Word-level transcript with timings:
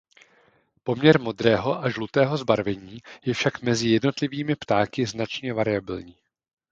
Poměr 0.83 1.19
modrého 1.19 1.83
a 1.83 1.89
žlutého 1.89 2.37
zbarvení 2.37 2.97
je 3.25 3.33
však 3.33 3.61
mezi 3.61 3.89
jednotlivými 3.89 4.55
ptáky 4.55 5.05
značně 5.05 5.53
variabilní. 5.53 6.15